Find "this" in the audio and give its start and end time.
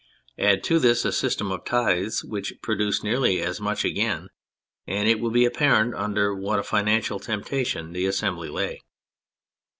0.79-1.05